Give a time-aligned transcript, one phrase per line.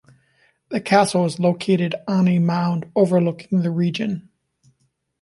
[0.69, 4.29] The castle is located on a mound overlooking the region.